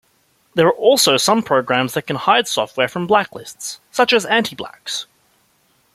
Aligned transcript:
There 0.55 0.65
are 0.65 0.71
also 0.73 1.15
some 1.17 1.43
programs 1.43 1.93
that 1.93 2.07
can 2.07 2.15
hide 2.15 2.47
software 2.47 2.87
from 2.87 3.07
blacklists, 3.07 3.77
such 3.91 4.13
as 4.13 4.25
Anti-blaxx. 4.25 5.05